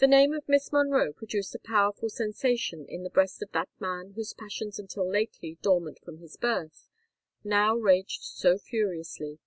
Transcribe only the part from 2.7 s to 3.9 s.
in the breast of that